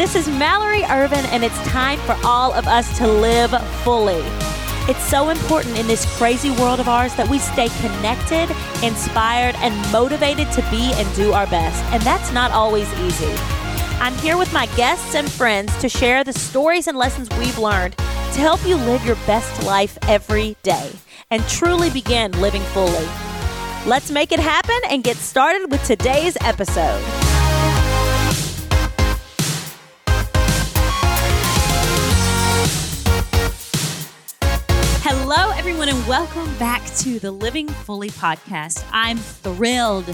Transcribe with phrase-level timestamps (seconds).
[0.00, 3.50] This is Mallory Ervin, and it's time for all of us to live
[3.84, 4.22] fully.
[4.88, 8.48] It's so important in this crazy world of ours that we stay connected,
[8.82, 11.84] inspired, and motivated to be and do our best.
[11.92, 13.30] And that's not always easy.
[14.00, 17.94] I'm here with my guests and friends to share the stories and lessons we've learned
[17.98, 20.92] to help you live your best life every day
[21.30, 23.06] and truly begin living fully.
[23.84, 27.19] Let's make it happen and get started with today's episode.
[35.70, 38.84] Everyone, and welcome back to the Living Fully podcast.
[38.90, 40.06] I'm thrilled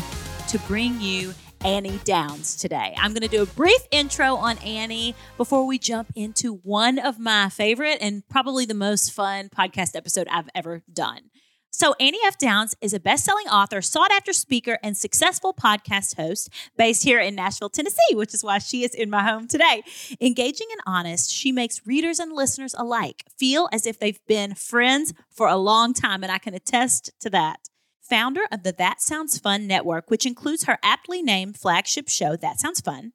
[0.49, 1.33] to bring you
[1.65, 2.95] Annie Downs today.
[2.99, 7.19] I'm going to do a brief intro on Annie before we jump into one of
[7.19, 11.31] my favorite and probably the most fun podcast episode I've ever done.
[11.71, 12.39] So, Annie F.
[12.39, 17.21] Downs is a best selling author, sought after speaker, and successful podcast host based here
[17.21, 19.83] in Nashville, Tennessee, which is why she is in my home today.
[20.21, 25.13] Engaging and honest, she makes readers and listeners alike feel as if they've been friends
[25.31, 27.69] for a long time, and I can attest to that
[28.09, 32.61] founder of the That Sounds Fun network, which includes her aptly named flagship show, That
[32.61, 33.13] Sounds Fun,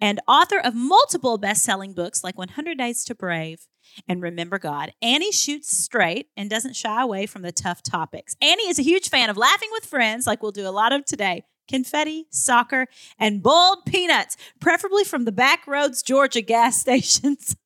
[0.00, 3.66] and author of multiple best selling books like 100 Days to Brave
[4.08, 4.92] and Remember God.
[5.02, 8.36] Annie shoots straight and doesn't shy away from the tough topics.
[8.40, 11.04] Annie is a huge fan of laughing with friends, like we'll do a lot of
[11.04, 11.44] today.
[11.68, 12.86] Confetti, soccer,
[13.18, 17.56] and boiled peanuts, preferably from the back roads, Georgia gas stations.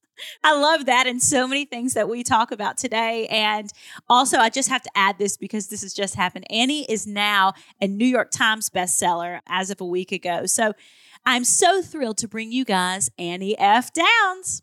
[0.45, 3.27] I love that and so many things that we talk about today.
[3.29, 3.73] And
[4.09, 6.47] also, I just have to add this because this has just happened.
[6.51, 10.47] Annie is now a New York Times bestseller as of a week ago.
[10.47, 10.73] So
[11.25, 13.93] I'm so thrilled to bring you guys Annie F.
[13.93, 14.63] Downs.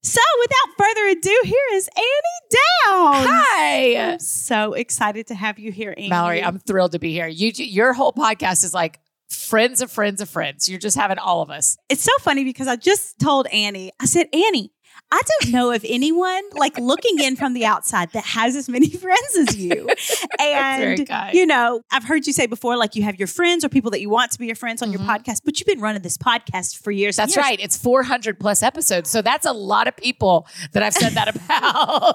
[0.00, 2.56] So, without further ado, here is Annie
[2.86, 3.26] Downs.
[3.28, 4.12] Hi.
[4.12, 6.08] I'm so excited to have you here, Annie.
[6.08, 7.26] Mallory, I'm thrilled to be here.
[7.26, 10.68] You your whole podcast is like friends of friends of friends.
[10.68, 11.76] You're just having all of us.
[11.88, 14.72] It's so funny because I just told Annie, I said, Annie,
[15.10, 18.90] I don't know of anyone like looking in from the outside that has as many
[19.04, 19.88] friends as you.
[20.40, 23.90] And, you know, I've heard you say before, like you have your friends or people
[23.90, 25.04] that you want to be your friends on mm-hmm.
[25.04, 27.16] your podcast, but you've been running this podcast for years.
[27.16, 27.44] That's years.
[27.44, 27.60] right.
[27.60, 29.10] It's 400 plus episodes.
[29.10, 32.14] So that's a lot of people that I've said that about.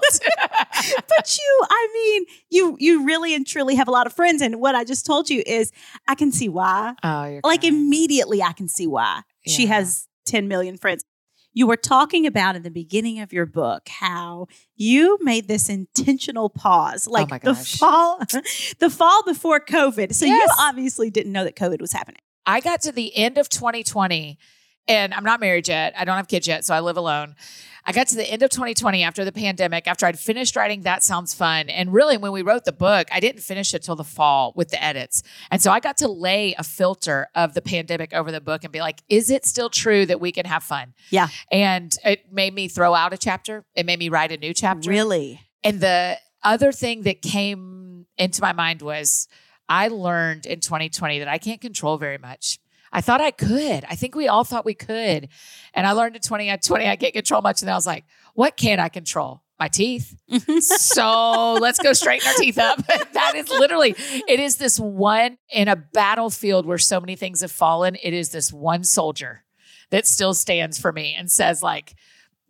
[1.08, 4.40] but you, I mean, you, you really and truly have a lot of friends.
[4.40, 5.70] And what I just told you is
[6.08, 6.94] I can see why.
[7.02, 9.54] Oh, like immediately I can see why yeah.
[9.54, 11.04] she has 10 million friends
[11.54, 16.50] you were talking about in the beginning of your book how you made this intentional
[16.50, 18.18] pause, oh like oh the fall,
[18.80, 20.12] the fall before COVID.
[20.14, 20.46] So yes.
[20.46, 22.20] you obviously didn't know that COVID was happening.
[22.44, 24.38] I got to the end of 2020
[24.86, 25.94] and I'm not married yet.
[25.96, 27.36] I don't have kids yet, so I live alone.
[27.86, 31.02] I got to the end of 2020 after the pandemic, after I'd finished writing That
[31.02, 31.68] Sounds Fun.
[31.68, 34.70] And really, when we wrote the book, I didn't finish it till the fall with
[34.70, 35.22] the edits.
[35.50, 38.72] And so I got to lay a filter of the pandemic over the book and
[38.72, 40.94] be like, is it still true that we can have fun?
[41.10, 41.28] Yeah.
[41.52, 44.88] And it made me throw out a chapter, it made me write a new chapter.
[44.88, 45.40] Really?
[45.62, 49.28] And the other thing that came into my mind was,
[49.68, 52.58] I learned in 2020 that I can't control very much.
[52.94, 53.84] I thought I could.
[53.90, 55.28] I think we all thought we could.
[55.74, 57.60] And I learned in 2020 uh, I can't control much.
[57.60, 59.42] And I was like, what can I control?
[59.58, 60.16] My teeth.
[60.60, 62.86] so let's go straighten our teeth up.
[63.12, 63.96] that is literally,
[64.28, 67.96] it is this one in a battlefield where so many things have fallen.
[68.00, 69.44] It is this one soldier
[69.90, 71.96] that still stands for me and says, like,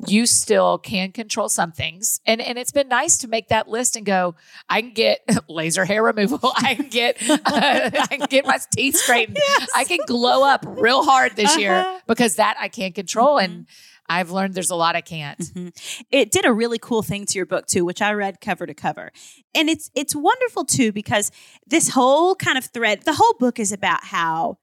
[0.06, 2.20] you still can control some things.
[2.26, 4.34] And and it's been nice to make that list and go,
[4.68, 6.52] I can get laser hair removal.
[6.56, 9.38] I can get uh, I can get my teeth straightened.
[9.40, 9.68] Yes.
[9.74, 11.60] I can glow up real hard this uh-huh.
[11.60, 13.36] year because that I can't control.
[13.36, 13.52] Mm-hmm.
[13.52, 13.66] And
[14.06, 15.38] I've learned there's a lot I can't.
[15.38, 15.68] Mm-hmm.
[16.10, 18.74] It did a really cool thing to your book too, which I read cover to
[18.74, 19.12] cover.
[19.54, 21.30] And it's it's wonderful too because
[21.66, 24.58] this whole kind of thread, the whole book is about how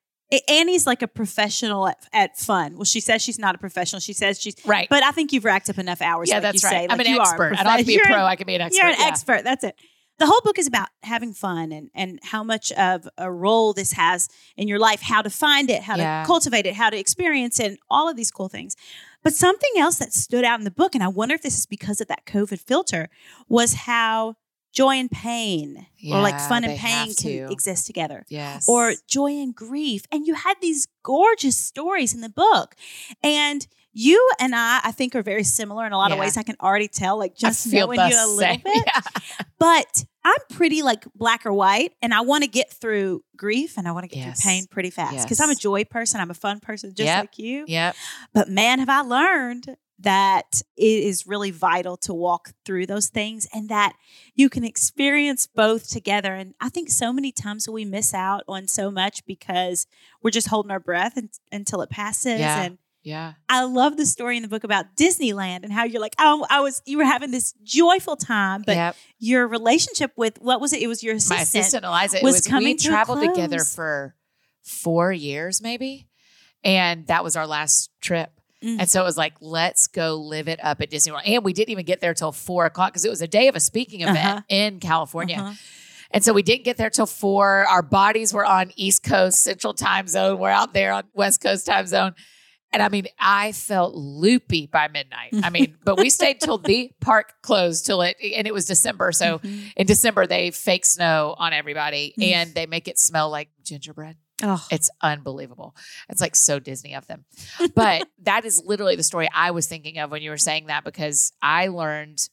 [0.47, 2.75] Annie's like a professional at, at, fun.
[2.75, 3.99] Well, she says she's not a professional.
[3.99, 4.87] She says she's right.
[4.89, 6.29] But I think you've racked up enough hours.
[6.29, 6.69] Yeah, like that's right.
[6.71, 6.81] Say.
[6.87, 7.53] Like I'm an expert.
[7.57, 8.15] I don't have to be a pro.
[8.15, 8.81] An, I can be an expert.
[8.81, 9.07] You're an yeah.
[9.07, 9.43] expert.
[9.43, 9.75] That's it.
[10.19, 13.93] The whole book is about having fun and and how much of a role this
[13.93, 16.21] has in your life, how to find it, how yeah.
[16.21, 18.75] to cultivate it, how to experience it, and all of these cool things.
[19.23, 21.65] But something else that stood out in the book, and I wonder if this is
[21.65, 23.09] because of that COVID filter,
[23.49, 24.35] was how
[24.71, 28.25] joy and pain yeah, or like fun and pain can exist together.
[28.29, 28.67] Yes.
[28.67, 30.03] Or joy and grief.
[30.11, 32.75] And you had these gorgeous stories in the book.
[33.23, 36.15] And you and I, I think, are very similar in a lot yeah.
[36.15, 36.37] of ways.
[36.37, 38.61] I can already tell, like just knowing you a little same.
[38.63, 38.83] bit.
[38.85, 39.01] Yeah.
[39.59, 43.87] But I'm pretty like black or white, and I want to get through grief and
[43.87, 44.41] I want to get yes.
[44.41, 45.41] through pain pretty fast because yes.
[45.41, 46.21] I'm a joy person.
[46.21, 47.23] I'm a fun person, just yep.
[47.23, 47.65] like you.
[47.67, 47.95] Yep.
[48.33, 53.47] But man, have I learned that it is really vital to walk through those things
[53.53, 53.93] and that
[54.35, 56.33] you can experience both together.
[56.33, 59.87] And I think so many times we miss out on so much because
[60.21, 62.39] we're just holding our breath and, until it passes.
[62.39, 62.63] Yeah.
[62.63, 63.33] And Yeah.
[63.49, 66.61] I love the story in the book about Disneyland and how you're like, oh, I
[66.61, 68.95] was, you were having this joyful time, but yep.
[69.17, 70.81] your relationship with what was it?
[70.81, 71.37] It was your assistant.
[71.37, 74.15] My assistant Eliza it was was, coming we to traveled together for
[74.63, 76.07] four years, maybe.
[76.63, 78.31] And that was our last trip.
[78.63, 78.77] Mm.
[78.79, 81.23] And so it was like, let's go live it up at Disney World.
[81.25, 83.55] And we didn't even get there till four o'clock because it was a day of
[83.55, 84.41] a speaking event Uh-huh.
[84.49, 85.37] in California.
[85.37, 85.53] Uh-huh.
[86.11, 87.65] And so we didn't get there till four.
[87.67, 90.39] Our bodies were on East Coast Central Time Zone.
[90.39, 92.13] We're out there on West Coast Time Zone.
[92.73, 95.31] And I mean, I felt loopy by midnight.
[95.43, 99.11] I mean, but we stayed till the park closed till it, and it was December.
[99.11, 99.73] So Mhm.
[99.75, 102.31] in December, they fake snow on everybody Mm.
[102.31, 104.15] and they make it smell like gingerbread.
[104.43, 105.75] Oh, It's unbelievable.
[106.09, 107.25] It's like so Disney of them.
[107.75, 110.83] But that is literally the story I was thinking of when you were saying that
[110.83, 112.29] because I learned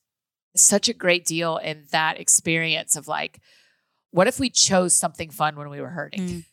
[0.57, 3.41] such a great deal in that experience of like,
[4.11, 6.21] what if we chose something fun when we were hurting?
[6.29, 6.45] Mm.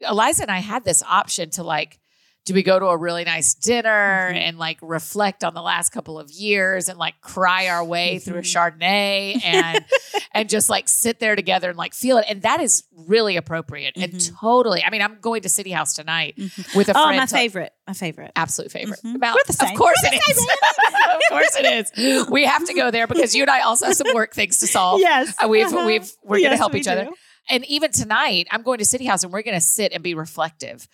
[0.00, 1.98] Eliza and I had this option to like,
[2.46, 4.36] do we go to a really nice dinner Mhm.
[4.36, 8.38] and like reflect on the last couple of years and like cry our way through
[8.38, 8.42] a.
[8.42, 9.84] Chardonnay and
[10.32, 12.26] and just like sit there together and like feel it?
[12.28, 14.38] And that is really appropriate and Mhm.
[14.40, 14.82] totally.
[14.84, 16.76] I mean, I'm going to City House tonight Mhm.
[16.76, 17.16] with a oh, friend.
[17.18, 18.30] my to- favorite, my favorite.
[18.36, 19.00] absolute favorite.
[19.04, 19.16] Mhm.
[19.16, 19.70] About, We're the same.
[19.72, 20.38] Of course We're it is.
[21.14, 21.66] of course it
[21.96, 22.28] is.
[22.30, 24.68] We have to go there because you and I also have some work things to
[24.68, 25.00] solve.
[25.00, 25.84] Yes, Uh, we've uh-huh.
[25.84, 27.08] we've we're gonna help we each other.
[27.48, 30.86] And even tonight, I'm going to City House and we're gonna sit and be reflective.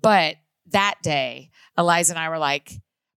[0.00, 0.36] But
[0.72, 2.72] that day, Eliza and I were like,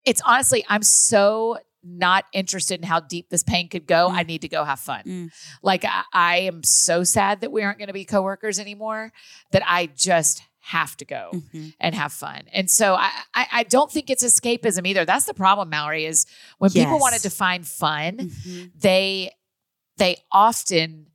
[0.04, 4.08] it's honestly, I'm so not interested in how deep this pain could go.
[4.08, 4.12] Mm.
[4.14, 5.02] I need to go have fun.
[5.06, 5.30] Mm.
[5.62, 9.12] Like I, I am so sad that we aren't going to be coworkers anymore
[9.52, 11.72] that I just have to go Mhm.
[11.80, 12.42] and have fun.
[12.52, 15.06] And so I, I, I don't think it's escapism either.
[15.06, 16.26] That's the problem, Mallory, is
[16.58, 18.72] when people want to define fun, Mhm.
[18.78, 19.30] they
[19.96, 21.06] they often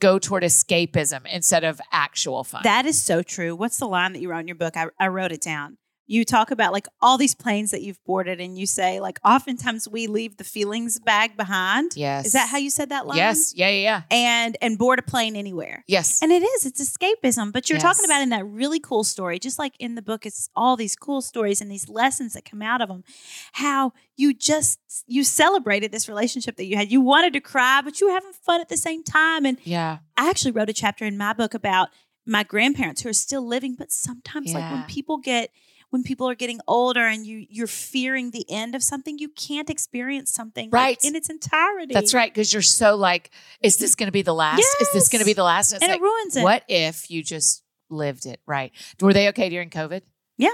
[0.00, 2.62] go toward escapism instead of actual fun.
[2.64, 3.54] That is so true.
[3.54, 4.76] What's the line that you wrote in your book?
[4.76, 5.76] I, I wrote it down.
[6.10, 9.88] You talk about like all these planes that you've boarded, and you say like oftentimes
[9.88, 11.92] we leave the feelings bag behind.
[11.94, 12.26] yes.
[12.26, 13.16] Is that how you said that line?
[13.16, 13.54] Yes.
[13.54, 14.02] Yeah, yeah, yeah.
[14.10, 15.84] And and board a plane anywhere.
[15.86, 16.20] Yes.
[16.20, 17.52] And it is, it's escapism.
[17.52, 20.50] But you're talking about in that really cool story, just like in the book, it's
[20.56, 23.04] all these cool stories and these lessons that come out of them.
[23.52, 26.90] How you just you celebrated this relationship that you had.
[26.90, 29.46] You wanted to cry, but you were having fun at the same time.
[29.46, 29.98] And yeah.
[30.16, 31.90] I actually wrote a chapter in my book about
[32.26, 35.50] my grandparents who are still living, but sometimes like when people get
[35.90, 39.68] when people are getting older and you you're fearing the end of something, you can't
[39.70, 40.98] experience something like, Right.
[41.04, 41.92] in its entirety.
[41.94, 42.32] That's right.
[42.32, 44.60] Because you're so like, is this going to be the last?
[44.80, 45.72] Is this going to be the last?
[45.72, 46.42] it's And like, it ruins it.
[46.42, 48.72] what if you just lived it right?
[49.00, 50.02] Were they okay during COVID?
[50.38, 50.50] Yeah.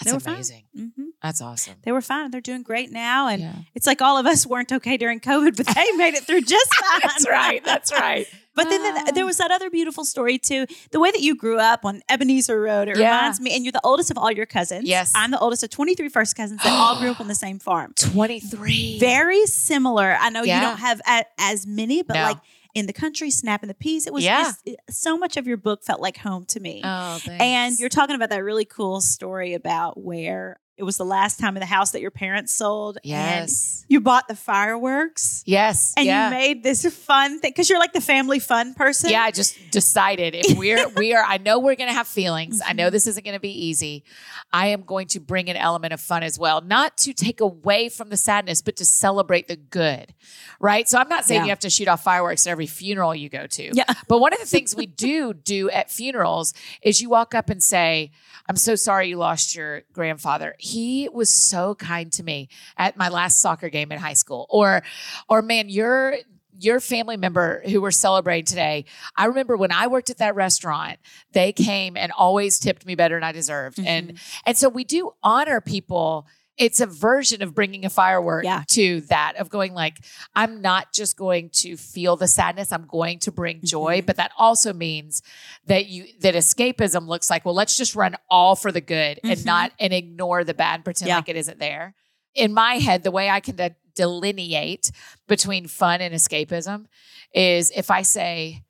[0.00, 0.34] That's They were fine.
[0.34, 0.64] amazing.
[0.74, 0.88] hmm
[1.22, 1.74] That's awesome.
[1.82, 2.30] They were fine.
[2.30, 3.26] They're doing great now.
[3.28, 3.52] And yeah.
[3.74, 6.72] it's like all of us weren't okay during COVID, but they made it through just
[6.74, 7.00] fine.
[7.02, 7.64] That's right.
[7.64, 8.26] That's right.
[8.54, 10.66] But then th- there was that other beautiful story too.
[10.90, 13.16] The way that you grew up on Ebenezer Road, it Yeah.
[13.16, 14.84] reminds me, and you're the oldest of all your cousins.
[14.88, 15.12] Yes.
[15.14, 17.92] I'm the oldest of 23 first cousins that all grew up on the same farm.
[17.98, 18.98] 23.
[18.98, 20.16] Very similar.
[20.20, 22.22] I know you don't have a, as many, but No.
[22.22, 22.38] like
[22.74, 24.06] in the country, snapping the peas.
[24.06, 24.42] It was Yeah.
[24.42, 26.80] just it- so much of your book felt like home to me.
[26.84, 27.42] Oh, thanks.
[27.42, 31.56] and you're talking about that really cool story about where it was the last time
[31.56, 32.96] in the house that your parents sold.
[32.98, 33.84] And yes.
[33.88, 35.42] you bought the fireworks.
[35.46, 35.92] Yes.
[35.96, 36.28] And yeah.
[36.28, 39.10] you made this fun thing because you're like the family fun person.
[39.10, 42.60] Yeah, I just decided if we're we are I know we're going to have feelings.
[42.62, 42.76] I Mm-hmm.
[42.76, 44.04] know this isn't going to be easy.
[44.52, 47.88] I am going to bring an element of fun as well, not to take away
[47.88, 50.14] from the sadness, but to celebrate the good.
[50.60, 50.88] Right?
[50.88, 51.44] So I'm not saying Yeah.
[51.46, 53.70] you have to shoot off fireworks at every funeral you go to.
[53.74, 53.84] Yeah.
[54.08, 57.62] But one of the things we do do at funerals is you walk up and
[57.62, 58.10] say,
[58.48, 60.54] "I'm so sorry you lost your grandfather.
[60.58, 60.67] He
[61.12, 64.82] was so kind to me at my last soccer game in high school." Or
[65.28, 66.16] or man, your
[66.60, 68.84] your family member who we're celebrating today.
[69.16, 70.98] I remember when I worked at that restaurant,
[71.32, 73.78] they came and always tipped me better than I deserved.
[73.78, 74.40] And mm-hmm.
[74.46, 76.26] and so we do honor people.
[76.58, 78.64] It's a version of bringing a firework Yeah.
[78.70, 79.98] to that of going like
[80.34, 84.06] I'm not just going to feel the sadness, I'm going to bring joy, Mhm.
[84.06, 85.22] but that also means
[85.66, 89.38] that you that escapism looks like, well, let's just run all for the good and
[89.38, 89.44] Mhm.
[89.44, 91.16] not and ignore the bad, pretend Yeah.
[91.16, 91.94] like it isn't there.
[92.34, 94.90] In my head, the way I can de- delineate
[95.26, 96.86] between fun and escapism
[97.34, 98.62] is if I say,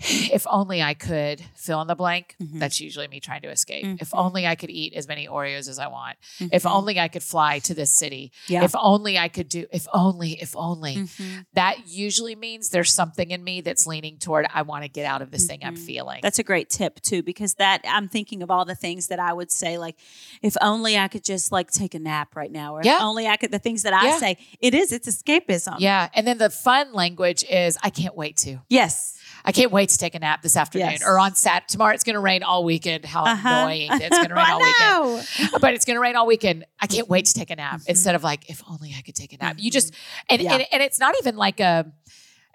[0.32, 2.58] if only I could fill in the blank, Mhm.
[2.58, 3.84] that's usually me trying to escape.
[4.00, 4.18] If Mhm.
[4.18, 6.16] only I could eat as many Oreos as I want.
[6.40, 6.70] If Mhm.
[6.74, 8.32] only I could fly to this city.
[8.48, 8.64] Yeah.
[8.64, 10.96] If only I could do, if only, if only.
[10.96, 11.44] Mhm.
[11.54, 15.22] That usually means there's something in me that's leaning toward, I want to get out
[15.22, 15.86] of this thing I'm Mhm.
[15.86, 16.20] feeling.
[16.22, 19.32] That's a great tip too, because that I'm thinking of all the things that I
[19.32, 19.96] would say, like,
[20.42, 22.96] if only I could just like take a nap right now, or Yeah.
[22.96, 23.50] if only I could.
[23.50, 24.18] The things that I Yeah.
[24.18, 25.76] say, it is, it's escapism.
[25.78, 26.08] yeah.
[26.14, 28.60] And then the fun language is, I can't wait to.
[28.68, 29.16] Yes.
[29.44, 31.02] I can't wait to take a nap this afternoon Yes.
[31.06, 31.94] or on Sat tomorrow.
[31.94, 33.04] It's going to rain all weekend.
[33.04, 33.48] How Uh-huh.
[33.48, 34.60] annoying it's going to rain all
[35.08, 35.50] weekend.
[35.60, 36.64] But it's going to rain all weekend.
[36.80, 37.88] I can't wait to take a nap Mhm.
[37.88, 39.56] instead of like, if only I could take a nap.
[39.58, 39.94] You just,
[40.28, 40.54] and, Yeah.
[40.54, 41.90] and, and it's not even like a,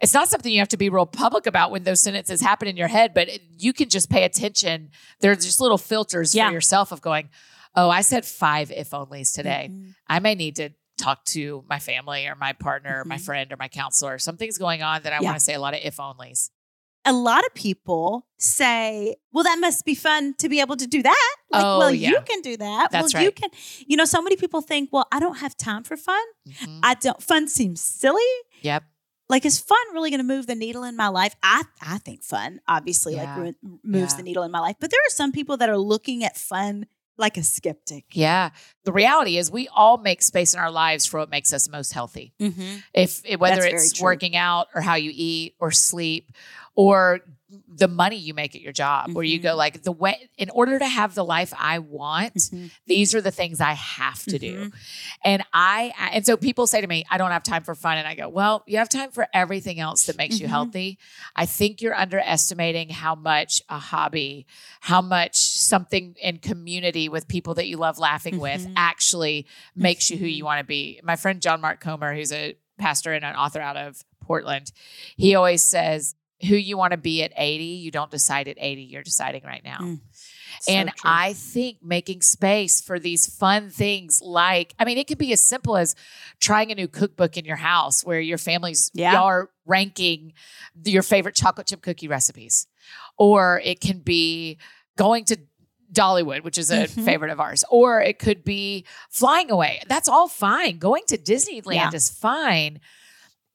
[0.01, 2.75] it's not something you have to be real public about when those sentences happen in
[2.77, 4.89] your head, but you can just pay attention.
[5.21, 6.47] There's just little filters Yeah.
[6.47, 7.29] for yourself of going,
[7.75, 9.69] oh, I said five if onlys today.
[9.71, 9.95] Mhm.
[10.07, 13.21] I may need to talk to my family or my partner or my Mhm.
[13.25, 14.17] friend or my counselor.
[14.17, 15.23] Something's going on that I Yeah.
[15.25, 16.51] want to say a lot of if onlys.
[17.07, 21.03] A lot of people say, "Well, that must be fun to be able to do
[21.03, 22.91] that." Like, Oh, well, you can do that.
[22.91, 23.49] That's well, you can.
[23.87, 26.23] You know, so many people think, "Well, I don't have time for fun.
[26.49, 26.79] Mhm.
[26.83, 27.21] I don't.
[27.21, 28.31] Fun seems silly."
[28.61, 28.83] Yep.
[29.27, 31.35] Like, is fun really going to move the needle in my life?
[31.41, 33.39] I I think fun, obviously, like Yeah.
[33.39, 34.17] ru- moves Yeah.
[34.17, 34.75] the needle in my life.
[34.79, 36.85] But there are some people that are looking at fun
[37.17, 38.05] like a skeptic.
[38.11, 38.49] Yeah.
[38.83, 41.93] The reality is we all make space in our lives for what makes us most
[41.93, 42.33] healthy.
[42.39, 42.77] Mm-hmm.
[42.93, 46.31] If if- whether That's it's working out or how you eat or sleep
[46.75, 47.21] or
[47.69, 50.77] the money you make at your job where you go like the way in order
[50.79, 52.67] to have the life I want, Mm-hmm.
[52.87, 54.71] these are the things I have to do.
[55.23, 57.97] And I and so people say to me, I don't have time for fun.
[57.97, 60.49] And I go, Well, you have time for everything else that makes you Mhm.
[60.49, 60.97] healthy.
[61.35, 64.47] I think you're underestimating how much a hobby,
[64.81, 68.73] how much something in community with people that you love laughing with Mhm.
[68.75, 69.45] actually
[69.75, 70.99] makes you who you want to be.
[71.03, 74.71] My friend John Mark Comer, who's a pastor and an author out of Portland,
[75.15, 78.81] he always says, who you want to be at 80, you don't decide at 80,
[78.83, 79.77] you're deciding right now.
[79.79, 80.01] Mm.
[80.67, 85.31] And I think making space for these fun things like, I mean, it could be
[85.31, 85.95] as simple as
[86.41, 89.19] trying a new cookbook in your house where your family's, Yeah.
[89.21, 90.33] are ranking
[90.83, 92.67] your favorite chocolate chip cookie recipes.
[93.17, 94.57] Or it can be
[94.97, 95.37] going to
[95.93, 97.05] Dollywood, which is a Mhm.
[97.05, 97.63] favorite of ours.
[97.69, 99.81] Or it could be flying away.
[99.87, 100.77] That's all fine.
[100.79, 101.91] Going to Disneyland Yeah.
[101.93, 102.79] is fine.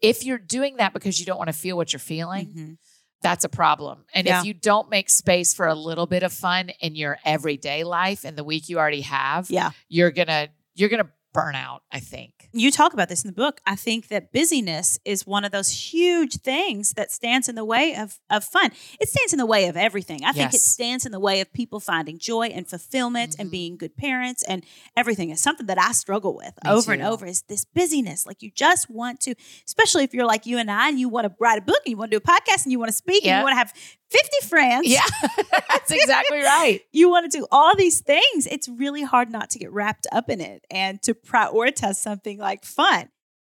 [0.00, 2.78] If you're doing that because you don't want to feel what you're feeling, Mhm.
[3.22, 4.04] that's a problem.
[4.14, 4.40] And Yeah.
[4.40, 8.24] if you don't make space for a little bit of fun in your everyday life
[8.24, 9.70] and the week you already have, Yeah.
[9.88, 12.48] you're gonna you're gonna burn out, I think.
[12.52, 13.60] You talk about this in the book.
[13.64, 17.94] I think that busyness is one of those huge things that stands in the way
[17.94, 18.72] of, of fun.
[19.00, 20.24] It stands in the way of everything.
[20.24, 23.52] I think it stands in the way of people finding joy and fulfillment and Mhm.
[23.52, 24.64] being good parents and
[24.96, 25.30] everything.
[25.30, 28.26] It's something that I struggle with Me over and over is this busyness.
[28.26, 29.34] Like you just want to,
[29.66, 31.92] especially if you're like you and I and you want to write a book and
[31.92, 33.58] you want to do a podcast and you want to speak and you want to
[33.58, 33.72] have
[34.10, 34.88] 50 friends.
[34.88, 35.02] Yeah,
[35.68, 36.80] that's exactly right.
[36.92, 40.28] you want to do all these things, it's really hard not to get wrapped up
[40.28, 43.08] in it and to prioritize something like fun.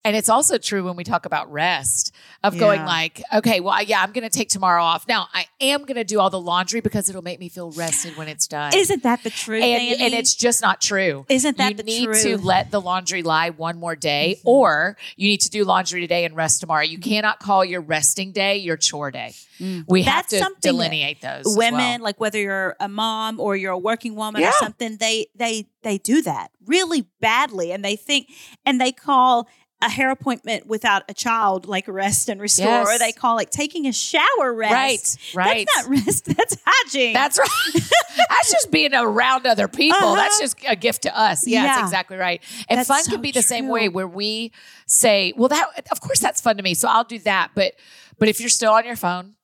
[0.07, 4.01] And it's also true when we talk about rest of going like, okay, well, yeah,
[4.01, 5.05] I'm going to take tomorrow off.
[5.05, 8.15] Now, I am going to do all the laundry because it'll make me feel rested
[8.15, 8.73] when it's done.
[8.73, 9.61] Isn't that the truth?
[9.63, 11.25] and, and it's just not true.
[11.27, 11.89] isn't that the truth?
[11.89, 12.23] you the need truth?
[12.23, 14.41] to let the laundry lie one more day, Mhm.
[14.45, 16.83] or you need to do laundry today and rest tomorrow.
[16.83, 19.33] You cannot call your resting day your chore day.
[19.59, 19.83] Mm.
[19.89, 21.47] We have That's to something delineate those.
[21.47, 21.99] as women well.
[21.99, 24.49] like whether you're a mom or you're a working woman Yeah.
[24.49, 28.27] or something they they they do that really badly and they think
[28.65, 29.47] and they call
[29.81, 33.85] a hair appointment without a child like rest and restore or they call like taking
[33.85, 35.67] a shower rest right, right.
[35.75, 37.73] that's not rest that's hygiene That's right.
[38.29, 39.97] that's just being around other people.
[39.99, 40.15] Uh-huh.
[40.15, 41.45] That's just a gift to us.
[41.47, 41.67] Yeah, Yeah.
[41.67, 42.41] that's exactly right.
[42.67, 44.51] And That's fun so can be the same way where we
[44.87, 46.73] say, well, that of course that's fun to me.
[46.73, 47.51] So I'll do that.
[47.53, 47.73] But
[48.17, 49.35] but if you're still on your phone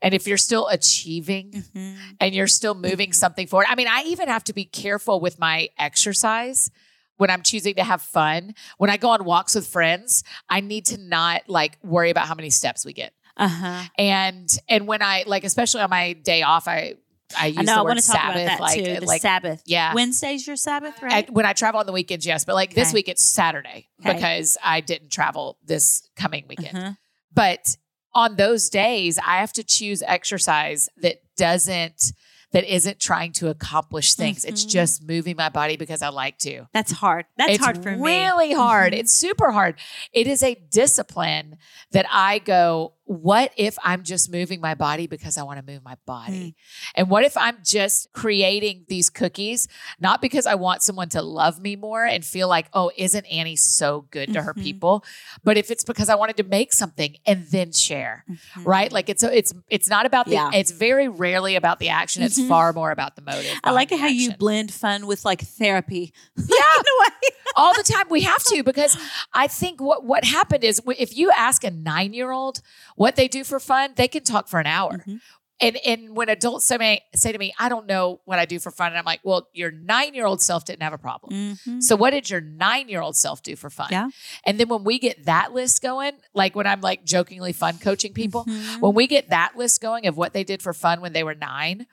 [0.00, 1.96] and if you're still achieving Mhm.
[2.20, 3.66] and you're still moving something forward.
[3.68, 6.70] I mean, I even have to be careful with my exercise
[7.16, 8.54] when I'm choosing to have fun.
[8.78, 12.34] When I go on walks with friends, I need to not like worry about how
[12.34, 13.12] many steps we get.
[13.36, 16.94] uh-huh And and when I like especially on my day off, I
[17.38, 19.06] I use I know the word want to talk Sabbath about that like too the
[19.06, 19.94] like Sabbath yeah.
[19.94, 22.88] Wednesday's your Sabbath right And when I travel on the weekends, yes, but like this
[22.88, 22.94] Okay.
[22.94, 24.14] week it's Saturday Okay.
[24.14, 26.76] because I didn't travel this coming weekend.
[26.78, 26.92] Uh-huh.
[27.32, 27.76] But
[28.12, 32.12] on those days, I have to choose exercise that doesn't
[32.54, 34.44] that isn't trying to accomplish things.
[34.44, 34.70] It's Mhm.
[34.70, 36.66] just moving my body because I like to.
[36.72, 38.92] that's hard that's it's hard for me really hard.
[38.94, 38.98] Mhm.
[39.00, 39.74] It's super hard.
[40.12, 41.58] It is a discipline
[41.90, 45.84] that I go, what if I'm just moving my body because I want to move
[45.84, 46.32] my body?
[46.32, 46.54] Mm.
[46.94, 49.68] And what if I'm just creating these cookies,
[50.00, 53.56] not because I want someone to love me more and feel like, oh, isn't Annie
[53.56, 54.62] so good to her Mhm.
[54.62, 55.04] people?
[55.42, 58.64] But if it's because I wanted to make something and then share, Mhm.
[58.64, 58.90] right?
[58.90, 60.50] Like it's it's it's not about the Yeah.
[60.54, 62.22] it's very rarely about the action.
[62.22, 62.48] It's Mhm.
[62.48, 63.52] far more about the motive.
[63.62, 66.44] I like how the you blend fun with like therapy Yeah.
[66.44, 68.96] in a way all the time we have to because
[69.32, 72.60] i think what what happened is if you ask a nine year old
[72.96, 75.20] what they do for fun they can talk for an hour Mhm.
[75.60, 78.70] and and when adults say say to me, I don't know what I do for
[78.72, 81.32] fun, and I'm like, well, your nine year old self didn't have a problem.
[81.32, 81.80] Mhm.
[81.82, 83.88] So what did your nine year old self do for fun?
[83.92, 84.08] Yeah.
[84.44, 88.12] And then when we get that list going, like when I'm like jokingly fun coaching
[88.12, 88.80] people, Mhm.
[88.80, 91.36] when we get that list going of what they did for fun when they were
[91.36, 91.86] nine,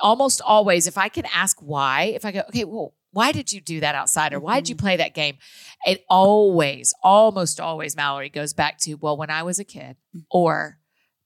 [0.00, 3.60] almost always, if I can ask why, if I go, okay, well, why did you
[3.60, 5.38] do that outside or why did you play that game?
[5.86, 9.96] It always, almost always, Mallory goes back to, well, when I was a kid
[10.30, 10.78] or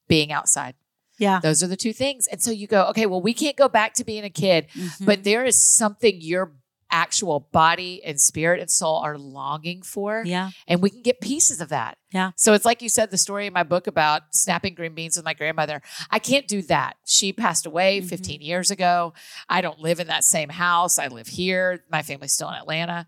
[0.06, 0.74] being outside.
[1.18, 1.40] Yeah.
[1.42, 2.28] Those are the two things.
[2.28, 5.04] And so you go, okay, well, we can't go back to being a kid, Mhm.
[5.06, 6.52] but there is something your
[6.90, 10.50] actual body and spirit and soul are longing for yeah.
[10.66, 11.98] and we can get pieces of that.
[12.10, 12.30] Yeah.
[12.36, 15.24] So it's like you said, the story in my book about snapping green beans with
[15.24, 15.82] my grandmother.
[16.10, 16.96] I can't do that.
[17.04, 18.08] She passed away Mhm.
[18.08, 19.12] 15 years ago.
[19.48, 20.98] I don't live in that same house.
[20.98, 21.84] I live here.
[21.90, 23.06] My family's still in Atlanta.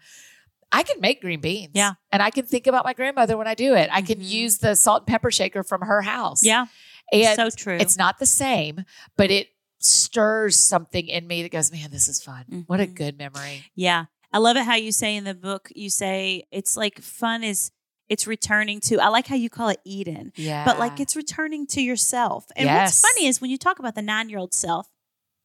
[0.72, 1.72] I can make green beans.
[1.74, 1.94] Yeah.
[2.12, 3.88] And I can think about my grandmother when I do it.
[3.92, 4.28] I can Mhm.
[4.28, 6.44] use the salt and pepper shaker from her house.
[6.44, 6.66] Yeah.
[7.12, 7.76] And so true.
[7.76, 8.84] it's not the same,
[9.16, 9.48] but it
[9.80, 12.64] stirs something in me that goes, man, this is fun.
[12.66, 12.94] What a Mhm.
[12.94, 13.64] good memory.
[13.74, 14.06] Yeah.
[14.32, 17.72] I love it how you say in the book, you say it's like fun is
[18.08, 20.32] it's returning to I like how you call it Eden.
[20.36, 20.64] Yeah.
[20.64, 22.46] But like it's returning to yourself.
[22.56, 23.02] And Yes.
[23.02, 24.88] what's funny is when you talk about the nine year old self,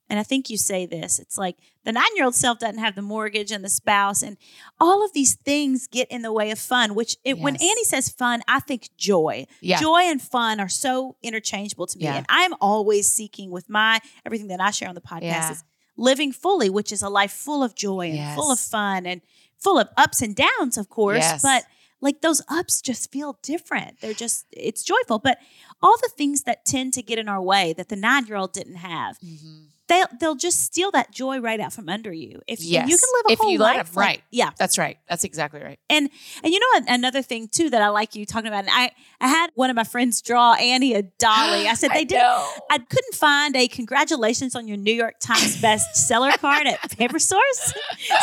[0.10, 2.96] and I think you say this, it's like the nine year old self doesn't have
[2.96, 4.38] the mortgage and the spouse, and
[4.80, 6.96] all of these things get in the way of fun.
[6.96, 9.48] Which it, when Annie says fun, I think joy.
[9.62, 9.80] yeah.
[9.80, 12.06] Joy and fun are so interchangeable to me.
[12.06, 12.18] Yeah.
[12.18, 15.52] And I'm always seeking with my everything that I share on the podcast Yeah.
[15.52, 15.64] is
[15.98, 19.22] living fully, which is a life full of joy and full of fun and
[19.58, 21.20] full of ups and downs, of course.
[21.20, 21.42] Yes.
[21.42, 21.64] But
[22.02, 24.02] like those ups just feel different.
[24.02, 25.20] They're just it's joyful.
[25.20, 25.40] But
[25.82, 28.52] all the things that tend to get in our way that the nine year old
[28.54, 29.68] didn't have, Mhm.
[29.88, 32.42] They'll they'll just steal that joy right out from under you.
[32.48, 34.24] If you- you can live a If whole life 'em, like- right.
[34.32, 34.50] yeah.
[34.58, 34.98] That's right.
[35.10, 35.80] That's exactly right.
[35.90, 36.10] And
[36.44, 38.62] and you know another thing too that I like you talking about.
[38.66, 41.68] And I I had one of my friends draw Annie a dolly.
[41.68, 42.20] I said they did.
[42.22, 47.74] I couldn't find a congratulations on your New York Times bestseller card at Paper Source.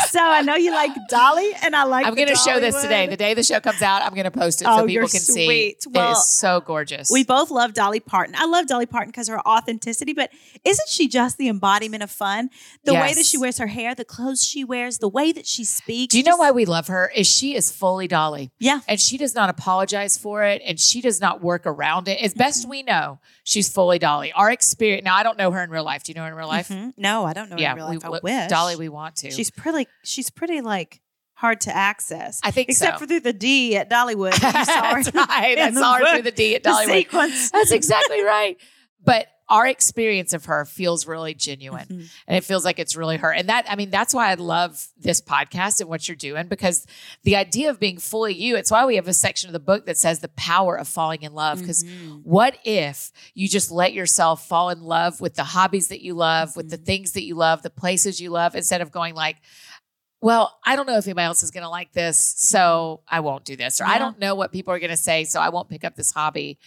[0.09, 2.05] So I know you like Dolly, and I like.
[2.05, 3.07] I'm going to show this today.
[3.07, 5.19] The day the show comes out, I'm going to post it Oh, so people can
[5.19, 5.45] see.
[5.45, 5.77] sweet.
[5.85, 7.09] it Well, is so gorgeous.
[7.11, 8.35] We both love Dolly Parton.
[8.37, 10.29] I love Dolly Parton because her authenticity, but
[10.63, 12.49] isn't she just the embodiment of fun?
[12.83, 15.63] The way that she wears her hair, the clothes she wears, the way that she
[15.63, 16.11] speaks.
[16.11, 17.11] Do you know why we love her?
[17.15, 18.51] Is she is fully Dolly.
[18.59, 18.79] Yeah.
[18.87, 22.21] And she does not apologize for it and she does not work around it.
[22.21, 24.31] As best we know, she's fully Dolly.
[24.33, 26.03] Our experience now, I don't know her in real life.
[26.03, 26.69] Do you know her in real life?
[26.69, 26.93] Mhm.
[26.97, 27.57] No, I don't know.
[27.57, 27.99] Yeah, in real we.
[28.03, 28.49] I wish.
[28.49, 29.31] Dolly, we want to.
[29.31, 29.87] She's pretty.
[30.03, 31.01] She's pretty like
[31.35, 32.39] hard to access.
[32.43, 32.99] I think except so.
[32.99, 34.33] for through the D at Dollywood.
[34.33, 35.57] You saw her That's right.
[35.57, 36.85] I saw her through the D at the Dollywood.
[36.85, 37.51] sequence.
[37.51, 38.57] That's exactly right.
[39.03, 42.09] But our experience of her feels really genuine Mhm.
[42.27, 43.31] and it feels like it's really her.
[43.31, 46.87] And that, I mean, that's why I love this podcast and what you're doing because
[47.23, 49.85] the idea of being fully you, it's why we have a section of the book
[49.85, 51.59] that says the power of falling in love.
[51.59, 52.21] Because Mhm.
[52.23, 56.55] what if you just let yourself fall in love with the hobbies that you love,
[56.55, 56.85] with the Mhm.
[56.85, 59.37] things that you love, the places you love, instead of going like,
[60.23, 63.43] well, I don't know if anybody else is going to like this, so I won't
[63.43, 63.81] do this.
[63.81, 65.95] Or I don't know what people are going to say, so I won't pick up
[65.95, 66.57] this hobby.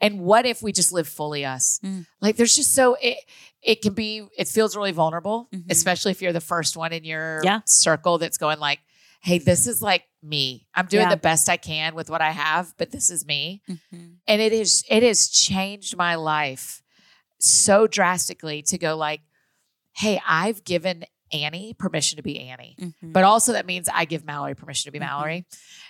[0.00, 1.80] And what if we just live fully us?
[1.84, 2.06] Mm.
[2.20, 3.18] Like there's just so it
[3.62, 5.64] it can be it feels really vulnerable, Mhm.
[5.70, 7.60] especially if you're the first one in your Yeah.
[7.66, 8.80] circle that's going like,
[9.22, 10.66] "Hey, this is like me.
[10.74, 11.10] I'm doing Yeah.
[11.10, 14.16] the best I can with what I have, but this is me." Mhm.
[14.26, 16.80] and it is it has changed my life
[17.40, 19.22] so drastically to go like
[19.94, 23.12] hey i've given annie permission to be annie Mhm.
[23.12, 25.08] but also that means i give mallory permission to be Mhm.
[25.08, 25.44] mallory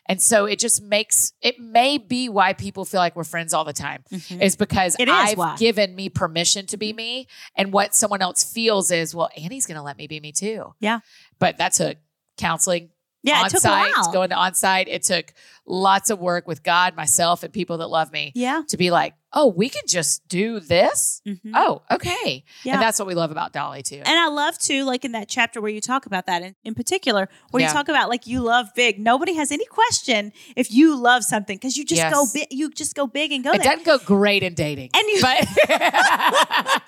[0.07, 3.64] and so it just makes it may be why people feel like we're friends all
[3.64, 4.42] the time Mhm.
[4.42, 5.57] is because is i've why.
[5.57, 7.26] given me permission to be me
[7.57, 11.00] and what someone else feels is well annie's gonna let me be me too Yeah.
[11.38, 11.96] but that took
[12.37, 12.90] counseling
[13.22, 14.87] yeah, Onsite, a going to Onsite.
[14.88, 15.35] It took
[15.66, 18.62] lots of work with God, myself, and people that love me yeah.
[18.68, 21.23] to be like, oh, we could just do this.
[21.27, 21.53] Mhm.
[21.55, 22.45] Oh, okay.
[22.64, 22.73] Yeah.
[22.75, 24.03] And that's what we love about Dolly too.
[24.05, 26.75] And I love to, like in that chapter where you talk about that in, in
[26.75, 27.69] particular, where Yeah.
[27.69, 28.99] you talk about like you love big.
[28.99, 32.12] Nobody has any question if you love something because you just Yes.
[32.12, 32.49] go big.
[32.51, 33.71] You just go big and go it there.
[33.77, 35.47] doesn't go great in dating, And you- but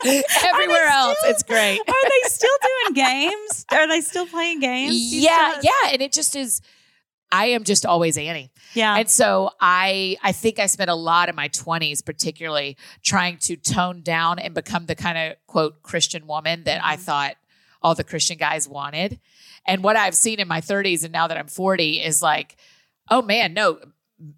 [0.44, 1.78] everywhere else, still- it's great.
[1.80, 3.66] Are they still doing games?
[3.70, 4.94] Are they still playing games?
[4.96, 6.60] You yeah, still- yeah, and it just is.
[7.32, 8.52] I am just always Annie.
[8.74, 8.96] yeah.
[8.96, 13.56] And so I I think I spent a lot of my 20s particularly trying to
[13.56, 17.00] tone down and become the kind of quote Christian woman that I Mhm.
[17.00, 17.36] thought
[17.82, 19.18] all the Christian guys wanted.
[19.66, 22.56] And what I've seen in my 30s and now that I'm 40 is like,
[23.10, 23.80] oh man, no,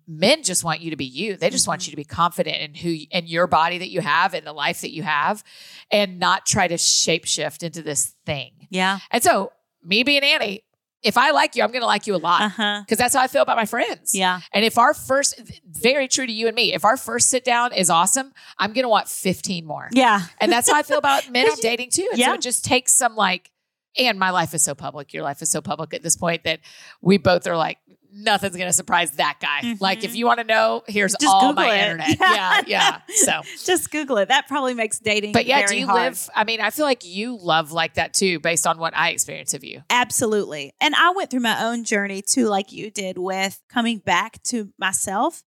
[0.06, 1.36] men just want you to be you.
[1.36, 1.86] They just want Mhm.
[1.86, 4.80] you to be confident in who in your body that you have and the life
[4.80, 5.44] that you have
[5.90, 8.52] and not try to shapeshift into this thing.
[8.70, 9.00] yeah.
[9.10, 9.52] And so
[9.82, 10.62] me being Annie,
[11.04, 12.80] if I like you, I'm going to like you a lot uh-huh.
[12.84, 14.14] because that's how I feel about my friends.
[14.14, 14.40] Yeah.
[14.52, 15.40] And if our first,
[15.70, 18.84] very true to you and me, if our first sit down is awesome, I'm going
[18.84, 19.90] to want 15 more.
[19.92, 20.22] Yeah.
[20.40, 22.08] And that's how I feel about men I'm dating too.
[22.10, 23.50] And so it just takes some like,
[23.96, 25.12] and my life is so public.
[25.12, 26.60] Your life is so public at this point that
[27.00, 27.78] we both are like,
[28.14, 29.76] nothing's going to surprise that guy.
[29.80, 31.22] Like, if you want to know, here's Mm-hmm.
[31.24, 31.82] Just all Google my it.
[31.82, 32.08] internet.
[32.20, 32.60] Yeah.
[32.66, 33.00] Yeah.
[33.08, 34.28] So, Just Google it.
[34.28, 35.32] That probably makes dating.
[35.32, 36.00] but yeah, do you hard.
[36.02, 36.30] live?
[36.34, 39.52] I mean, I feel like you love like that too, based on what I experience
[39.54, 39.82] of you.
[39.90, 40.72] Absolutely.
[40.80, 44.72] And I went through my own journey too, like you did with coming back to
[44.78, 45.42] myself.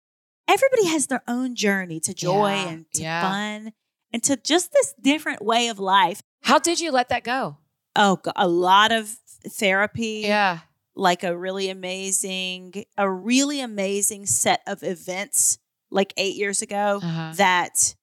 [0.48, 3.22] Everybody has their own journey to joy Yeah, and to yeah.
[3.30, 3.72] fun
[4.12, 6.22] and to just this different way of life.
[6.42, 7.56] How did you let that go?
[7.96, 9.16] Oh, a lot of
[9.48, 10.22] therapy.
[10.24, 10.58] Yeah.
[10.96, 15.58] Like a really amazing, a really amazing set of events
[15.90, 17.32] like eight years ago Uh-huh.
[17.36, 17.94] that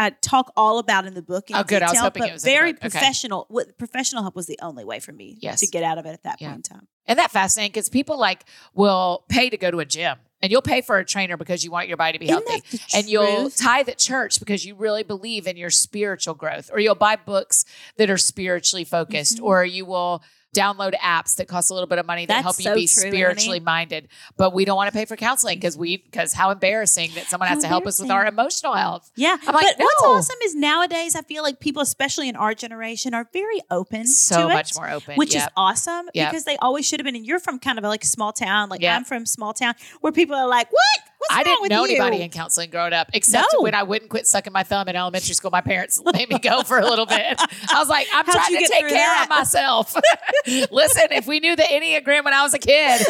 [0.00, 1.50] I talk all about in the book.
[1.50, 1.82] In Oh, good.
[1.82, 2.70] I was detail, hoping but it was very.
[2.70, 2.78] Okay.
[2.78, 3.46] professional.
[3.48, 5.60] What professional help was the only way for me Yes.
[5.60, 6.48] to get out of it at that Yeah.
[6.50, 6.88] point in time.
[7.06, 10.62] And that fascinating because people like will pay to go to a gym and you'll
[10.62, 12.80] pay for a trainer because you want your body to be Isn't healthy.
[12.94, 13.56] And you'll truth?
[13.56, 17.64] tithe at church because you really believe in your spiritual growth, or you'll buy books
[17.96, 19.44] that are spiritually focused, Mhm.
[19.44, 20.22] or you will
[20.58, 22.86] download apps that cost a little bit of money that That's help you so be
[22.86, 24.08] true, spiritually minded.
[24.36, 27.48] But we don't want to pay for counseling because we because how embarrassing that someone
[27.48, 29.10] How has to help us with our emotional health.
[29.16, 29.36] Yeah.
[29.46, 33.14] I'm like, but what's awesome is nowadays I feel like people, especially in our generation,
[33.14, 35.16] are very open So to much it, more open.
[35.16, 35.42] Which Yep.
[35.42, 36.30] is awesome Yep.
[36.30, 37.16] because they always should have been.
[37.16, 38.68] And you're from kind of like a small town.
[38.68, 38.96] Like Yep.
[38.96, 40.98] I'm from small town where people are like, what?
[41.30, 41.96] I didn't know you?
[41.96, 43.62] anybody in counseling growing up, except No.
[43.62, 45.50] when I wouldn't quit sucking my thumb in elementary school.
[45.50, 47.38] My parents made me go for a little bit.
[47.70, 49.22] I was like, I'm How'd trying to take care that?
[49.24, 49.94] of myself.
[50.70, 53.00] Listen, if we knew the Enneagram when I was a kid,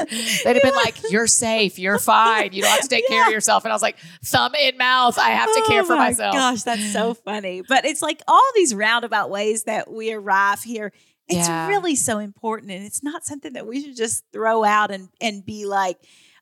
[0.45, 3.33] they'd have been like, You're safe, you're fine, you don't have to take care of
[3.33, 3.65] yourself.
[3.65, 6.35] And I was like, Thumb in mouth, I have to care Oh for my myself.
[6.35, 7.63] Gosh, that's so funny.
[7.67, 10.93] But it's like all these roundabout ways that we arrive here.
[11.29, 11.69] It's Yeah.
[11.69, 12.73] really so important.
[12.73, 15.99] And it's not something that we should just throw out and, and be like,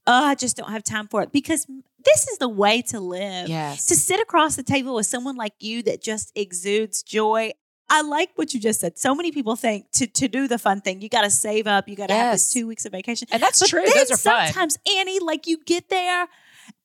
[0.07, 1.33] oh, I just don't have time for it.
[1.33, 1.67] Because
[2.05, 3.49] this is the way to live.
[3.49, 3.87] Yes.
[3.87, 7.53] To sit across the table with someone like you that just exudes joy.
[7.89, 8.99] I like what you just said.
[8.99, 11.89] So many people think to, to do the fun thing, you got to save up,
[11.89, 13.29] you got to have this two weeks of vacation.
[13.31, 13.85] and that's But true.
[13.85, 14.47] Those are fun.
[14.49, 16.27] sometimes, Annie, like you get there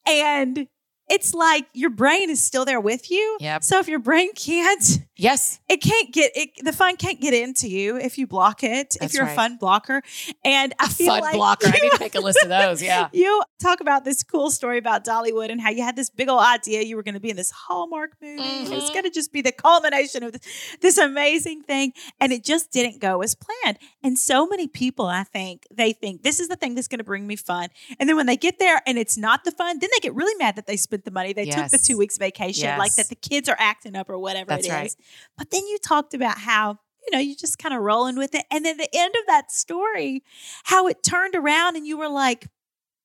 [0.07, 0.67] and
[1.09, 3.37] it's like your brain is still there with you.
[3.41, 3.63] Yep.
[3.63, 5.59] So if your brain can't, Yes.
[5.69, 6.49] it can't get it.
[6.63, 8.97] The fun can't get into you if you block it.
[9.01, 9.31] if you're right.
[9.31, 10.01] a fun blocker,
[10.43, 11.67] and I feel Fun like blocker.
[11.67, 12.81] I you- need to make a list of those.
[12.81, 13.09] Yeah.
[13.13, 16.41] You talk about this cool story about Dollywood and how you had this big old
[16.41, 18.41] idea you were going to be in this Hallmark movie.
[18.41, 18.93] It was Mhm.
[18.93, 20.41] going to just be the culmination of this,
[20.81, 21.93] this amazing thing.
[22.19, 23.77] And it just didn't go as planned.
[24.03, 27.03] And so many people, I think, they think this is the thing that's going to
[27.03, 27.69] bring me fun.
[27.99, 30.35] And then when they get there and it's not the fun, then they get really
[30.35, 31.33] mad that they spent the money.
[31.33, 34.49] They took the two weeks vacation, like that the kids are acting up or whatever
[34.49, 34.73] That's it is.
[34.73, 34.95] right.
[35.37, 38.45] But then you talked about how you know, you just kind of rolling with it.
[38.51, 40.23] And then the end of that story,
[40.65, 42.47] how it turned around and you were like,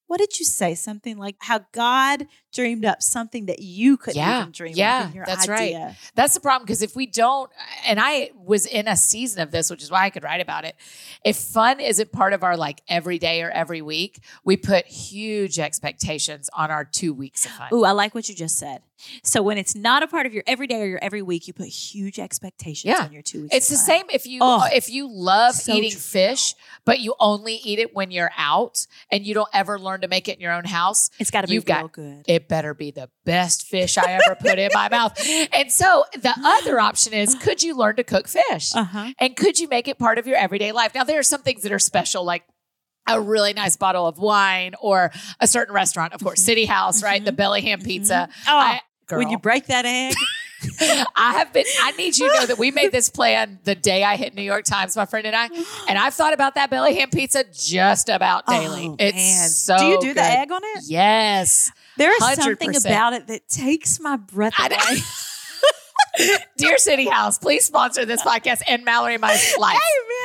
[0.06, 0.74] what did you say?
[0.74, 5.08] Something like how God dreamed up something that you couldn't Yeah, even dream yeah, up
[5.08, 5.74] in your that's right.
[5.74, 5.96] idea.
[6.14, 7.50] That's the problem because if we don't,
[7.84, 10.64] and I was in a season of this, which is why I could write about
[10.64, 10.76] it.
[11.24, 15.58] If fun isn't part of our like every day or every week, we put huge
[15.58, 17.68] expectations on our two weeks of fun.
[17.72, 18.82] Ooh, I like what you just said.
[19.22, 21.68] So when it's not a part of your everyday or your every week, you put
[21.68, 23.04] huge expectations Yeah.
[23.04, 23.54] on your two weeks.
[23.54, 26.00] It's the same if you Oh, if you love so eating true.
[26.00, 26.54] fish,
[26.84, 30.28] but you only eat it when you're out and you don't ever learn to make
[30.28, 31.10] it in your own house.
[31.18, 32.24] It's got to be real got- good.
[32.26, 35.18] It better be the best fish I ever put in my mouth.
[35.52, 38.74] And so the other option is could you learn to cook fish?
[38.74, 39.12] Uh huh.
[39.18, 40.94] And could you make it part of your everyday life?
[40.94, 42.44] Now, there are some things that are special, like
[43.08, 46.46] a really nice bottle of wine or a certain restaurant, of course, mm-hmm.
[46.46, 47.24] City House, right?
[47.24, 47.36] The mm-hmm.
[47.36, 48.28] belly ham pizza.
[48.30, 48.50] Mm-hmm.
[48.50, 50.14] Oh, I, girl, when you break that egg,
[51.16, 54.02] I have been, I need you to know that we made this plan the day
[54.02, 55.48] I hit New York Times, my friend and I.
[55.88, 58.88] And I've thought about that belly ham pizza just about oh, daily.
[58.88, 59.48] Oh, it's man.
[59.48, 60.16] so Do you do good.
[60.16, 60.84] the egg on it?
[60.86, 61.70] Yes.
[61.96, 62.86] There is something 100%.
[62.86, 64.98] about it that takes my breath away.
[66.56, 69.78] Dear City House, please sponsor this podcast and Mallory and my life.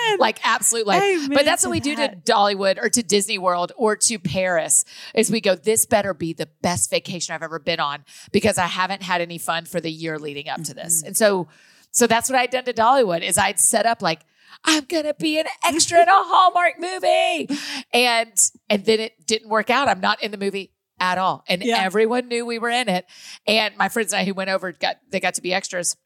[0.07, 0.19] Amen.
[0.19, 1.01] like absolute life.
[1.03, 2.09] Amen but that's what we do to.
[2.25, 6.47] Dollywood or to Disney World or to Paris is we go, this better be the
[6.61, 10.17] best vacation I've ever been on because I haven't had any fun for the year
[10.17, 11.03] leading up to this.
[11.03, 11.07] Mhm.
[11.07, 11.47] And so,
[11.91, 14.21] so that's what I'd done to Dollywood is I'd set up like,
[14.63, 17.49] I'm gonna be an extra in a Hallmark movie.
[17.93, 18.31] And
[18.69, 19.87] and then it didn't work out.
[19.87, 21.43] I'm not in the movie at all.
[21.49, 21.83] And Yeah.
[21.83, 23.05] everyone knew we were in it.
[23.45, 25.97] And my friends and I who went over got they got to be extras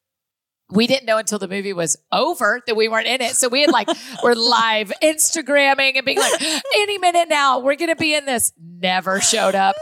[0.72, 3.36] we didn't know until the movie was over that we weren't in it.
[3.36, 3.88] So we had like,
[4.24, 6.42] we're live Instagramming and being like,
[6.76, 8.52] any minute now, we're going to be in this.
[8.60, 9.76] Never showed up.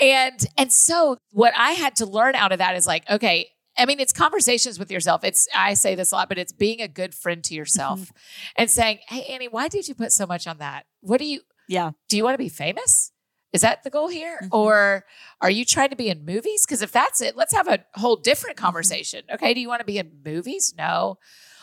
[0.00, 3.86] And, and so what I had to learn out of that is like, okay, I
[3.86, 5.24] mean, it's conversations with yourself.
[5.24, 8.16] It's I say this a lot, but it's being a good friend to yourself mm-hmm.
[8.56, 10.84] and saying, "Hey, Annie, why did you put so much on that?
[11.00, 11.92] What do you Yeah.
[12.08, 12.16] do?
[12.16, 13.12] You want to be famous?
[13.52, 14.48] Is that the goal here, Mhm.
[14.52, 15.04] or
[15.40, 16.64] are you trying to be in movies?
[16.64, 19.24] Because if that's it, let's have a whole different conversation.
[19.32, 20.72] Okay, do you want to be in movies?
[20.78, 21.18] No.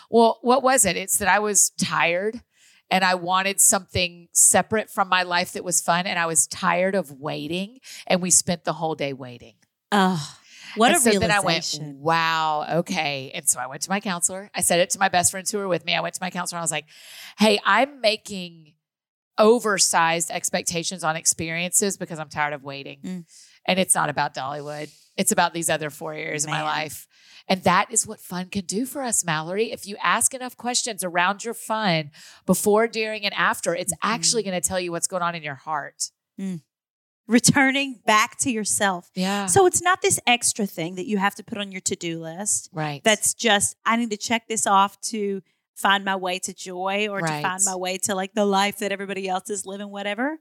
[0.10, 0.97] Well, what was it?
[0.97, 2.41] It's that I was tired
[2.89, 6.95] and I wanted something separate from my life that was fun, and I was tired
[6.95, 7.80] of waiting.
[8.06, 9.56] And we spent the whole day waiting.
[9.91, 10.38] Oh,
[10.76, 11.80] what and a so realization.
[11.80, 13.32] then I went, wow, okay.
[13.34, 14.50] And so I went to my counselor.
[14.56, 15.95] I said it to my best friends who were with me.
[15.95, 16.86] I went to my counselor and I was like,
[17.38, 18.73] hey, I'm making
[19.38, 23.00] oversized expectations on experiences because I'm tired of waiting.
[23.04, 23.26] Mm.
[23.65, 24.89] And it's not about Dollywood.
[25.17, 27.08] It's about these other four years of my life.
[27.50, 29.71] And that is what fun can do for us, Mallory.
[29.71, 32.12] If you ask enough questions around your fun
[32.45, 33.97] before, during, and after, it's Mhm.
[34.04, 36.12] actually going to tell you what's going on in your heart.
[37.28, 39.12] Returning back to yourself.
[39.13, 39.47] Yeah.
[39.47, 42.21] So it's not this extra thing that you have to put on your to do
[42.21, 42.69] list.
[42.71, 43.04] right.
[43.04, 45.41] That's just, I need to check this off to
[45.77, 48.91] find my way to joy or to find my way to like the life that
[48.91, 50.39] everybody else is living, whatever.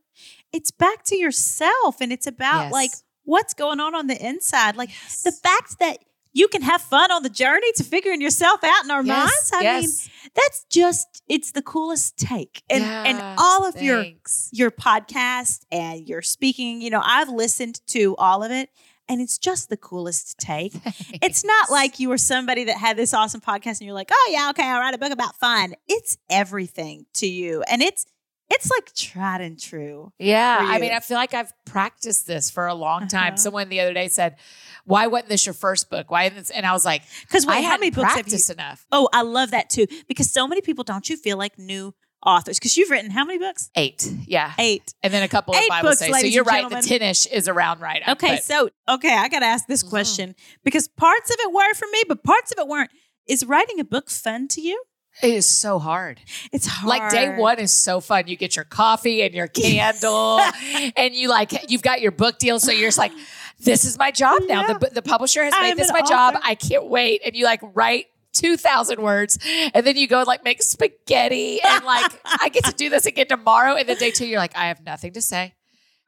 [0.52, 2.72] It's back to yourself and it's about Yes.
[2.72, 2.90] like
[3.24, 4.76] what's going on on the inside.
[4.76, 5.22] Like Yes.
[5.22, 5.98] the fact that
[6.32, 9.50] you can have fun on the journey to figuring yourself out in our minds.
[9.54, 9.90] I mean,
[10.34, 12.62] that's just it's the coolest take.
[12.68, 14.04] And and all of your
[14.52, 18.68] your podcast and your speaking, you know, I've listened to all of it
[19.08, 20.74] and it's just the coolest take.
[21.22, 24.28] It's not like you were somebody that had this awesome podcast and you're like, "Oh
[24.32, 28.06] yeah, okay, I'll write a book about fun." It's everything to you and it's
[28.48, 30.12] it's like tried and true.
[30.18, 30.92] Yeah, I mean.
[30.92, 33.28] I feel like I've practiced this for a long time.
[33.34, 33.36] Uh-huh.
[33.36, 34.36] Someone the other day said,
[34.84, 36.10] "Why wasn't this your first book?
[36.10, 36.50] Why?" This?
[36.50, 39.50] And I was like, Cuz "I how many books have you enough." Oh, I love
[39.50, 41.92] that too because so many people don't you feel like new
[42.24, 43.70] authors cuz you've written how many books?
[43.76, 44.94] Eight, yeah, 8.
[45.02, 46.20] and then a couple of Eight Bible books, studies.
[46.20, 46.68] So you're right.
[46.68, 47.08] The gentlemen.
[47.08, 48.02] tenish is around right.
[48.08, 49.90] Okay, but- so okay, I got to ask this Mhm.
[49.90, 52.90] question because parts of it were for me, but parts of it weren't.
[53.26, 54.82] Is writing a book fun to you?
[55.22, 56.20] it is so hard.
[56.52, 56.88] It's hard.
[56.88, 58.24] Like day one is so fun.
[58.26, 60.40] You get your coffee and your candle,
[60.96, 62.60] and you like you've got your book deal.
[62.60, 63.12] So you're just like,
[63.58, 64.74] "This is my job now." Yeah.
[64.78, 66.38] The the publisher has made this my job.
[66.42, 67.22] I can't wait.
[67.24, 68.06] And you like write.
[68.38, 69.38] 2000 words
[69.74, 73.06] and then you go and like make spaghetti and like I get to do this
[73.06, 75.54] again tomorrow and then day 2 you're like I have nothing to say.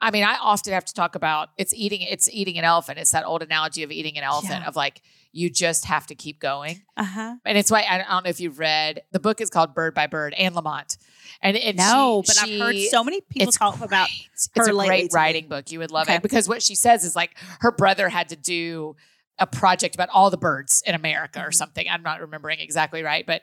[0.00, 2.98] I mean I often have to talk about it's eating it's eating an elephant.
[2.98, 4.68] It's that old analogy of eating an elephant Yeah.
[4.68, 6.82] of like you just have to keep going.
[6.96, 7.34] Uh huh.
[7.44, 10.06] And it's why I don't know if you've read the book is called Bird by
[10.06, 10.96] Bird, Anne Lamott.
[11.42, 13.86] And, and No, she- but I've heard so many people talk great.
[13.86, 14.08] about.
[14.34, 15.70] it's her a great writing book.
[15.70, 16.16] You would love Okay.
[16.16, 18.96] it because what she says is like her brother had to do
[19.38, 21.54] a project about all the birds in America or Mhm.
[21.54, 21.86] something.
[21.88, 23.42] I'm not remembering exactly right, but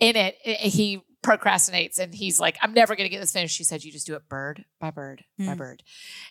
[0.00, 3.56] in it, i- he procrastinates and he's like, I'm never going to get this finished.
[3.56, 5.56] She said, You just do it bird by bird by Mm.
[5.56, 5.82] bird.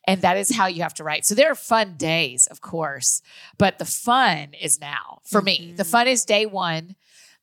[0.06, 1.26] And that is how you have to write.
[1.26, 3.22] So there are fun days, of course,
[3.58, 5.74] but the fun is now for me.
[5.76, 5.88] The Mhm.
[5.92, 6.96] fun is day one.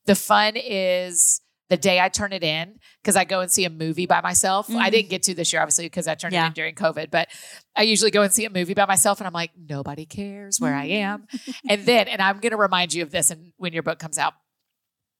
[0.05, 1.41] The fun is
[1.73, 4.69] the day I turn it in because I go and see a movie by myself.
[4.69, 4.91] I Mhm.
[4.91, 7.29] didn't get to this year, obviously, because I turned it in during COVID, but
[7.75, 10.75] I usually go and see a movie by myself and I'm like, nobody cares where
[10.75, 11.27] I am.
[11.67, 14.17] and then, and I'm going to remind you of this and when your book comes
[14.19, 14.33] out.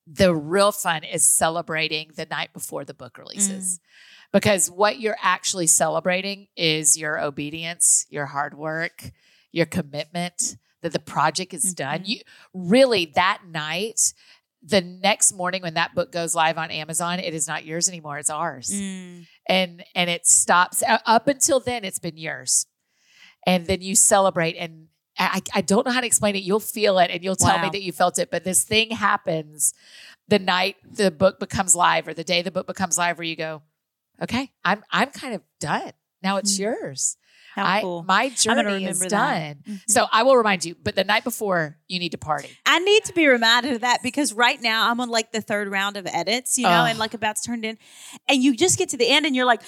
[0.06, 3.80] The real fun is celebrating the night before the book releases.
[4.32, 9.12] Because what you're actually celebrating is your obedience, your hard work,
[9.52, 12.02] your commitment that the project is done.
[12.02, 12.08] Mhm.
[12.08, 12.20] You
[12.54, 14.14] really that night,
[14.66, 18.18] the next morning when that book goes live on Amazon, it is not yours anymore,
[18.18, 18.70] it's ours.
[18.72, 19.28] Mm.
[19.48, 22.66] and and it stops Uh, up until then it's been yours.
[23.46, 24.88] And then you celebrate and
[25.20, 26.44] I, I don't know how to explain it.
[26.44, 29.74] You'll feel it and you'll tell me that you felt it but this thing happens
[30.30, 33.36] the night the book becomes live or the day the book becomes live where you
[33.36, 33.62] go
[34.22, 35.92] okay i'm i'm kind of done.
[36.24, 36.60] Now it's Mm.
[36.60, 37.18] yours
[37.56, 38.04] How I, cool.
[38.04, 39.64] my journey is done.
[39.68, 39.82] Mhm.
[39.88, 43.04] so i will remind you but the night before you need to party I need
[43.06, 46.08] to be reminded of that because right now I'm on like the third round of
[46.08, 47.78] edits, you know, and like about to turn in,
[48.28, 49.62] and you just get to the end and you're like,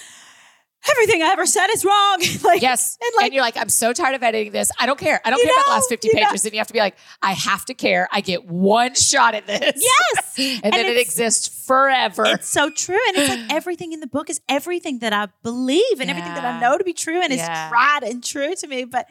[0.90, 2.18] everything I ever said is wrong.
[2.44, 2.98] like, Yes.
[3.00, 4.70] and And, you're like, I'm so tired of editing this.
[4.78, 5.20] I don't care.
[5.24, 6.26] I don't care about the last 50 you know.
[6.26, 6.44] pages.
[6.44, 8.08] And you have to be like, I have to care.
[8.12, 9.72] I get one shot at this.
[9.76, 12.24] yes, and, then it exists forever.
[12.26, 12.98] It's so true.
[13.08, 16.44] And it's like everything in the book is everything that I believe and everything that
[16.44, 17.20] I know to be true.
[17.20, 17.68] And it's Yeah.
[17.68, 18.84] tried and true to me.
[18.84, 19.06] But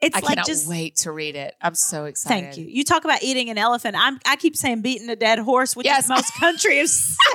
[0.00, 1.54] it's I like cannot just wait to read it.
[1.60, 2.54] I'm so excited.
[2.54, 2.64] thank you.
[2.66, 3.96] You talk about eating an elephant.
[3.98, 6.04] I'm I keep saying beating a dead horse, which Yes.
[6.04, 7.16] is most countries.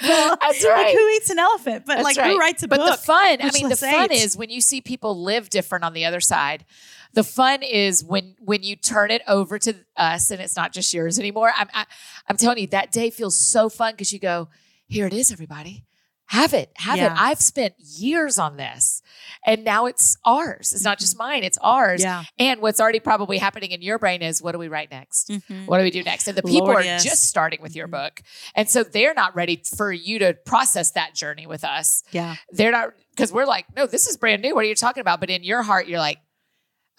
[0.01, 0.37] terrible.
[0.41, 0.95] That's Like right.
[0.97, 1.85] who eats an elephant?
[1.85, 2.31] But That's like right.
[2.31, 2.79] who writes a book?
[2.79, 4.21] but the fun, I mean, the fun eight?
[4.23, 6.65] is when you see people live different on the other side.
[7.13, 10.93] The fun is when when you turn it over to us and it's not just
[10.93, 11.51] yours anymore.
[11.57, 11.85] I'm I,
[12.27, 14.49] I'm telling you that day feels so fun because you go,
[14.87, 15.83] here it is, everybody.
[16.31, 17.07] Have it, have Yeah.
[17.13, 17.19] it.
[17.19, 19.01] I've spent years on this
[19.45, 20.71] and now it's ours.
[20.71, 22.01] It's not just mine, it's ours.
[22.01, 22.23] Yeah.
[22.39, 25.29] And what's already probably happening in your brain is what do we write next?
[25.29, 25.65] Mhm.
[25.67, 26.29] What do we do next?
[26.29, 27.03] And the people Lord, are yes.
[27.03, 27.91] just starting with your Mhm.
[27.91, 28.21] book.
[28.55, 32.01] And so they're not ready for you to process that journey with us.
[32.11, 32.37] Yeah.
[32.51, 34.55] They're not, because we're like, no, this is brand new.
[34.55, 35.19] What are you talking about?
[35.19, 36.19] But in your heart, you're like,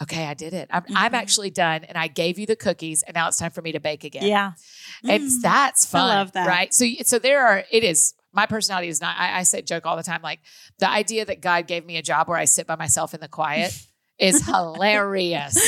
[0.02, 0.68] okay, I did it.
[0.70, 1.16] I'm, I'm Mhm.
[1.16, 1.84] actually done.
[1.84, 3.02] And I gave you the cookies.
[3.02, 4.24] And now it's time for me to bake again.
[4.26, 4.52] Yeah.
[5.04, 5.42] It's Mm.
[5.42, 6.08] that's I fun.
[6.08, 6.46] love that.
[6.46, 6.74] Right.
[6.74, 9.96] So so there are it is my personality is not I, I say joke all
[9.96, 10.40] the time, like
[10.78, 13.28] the idea that God gave me a job where I sit by myself in the
[13.28, 13.76] quiet
[14.18, 15.58] is hilarious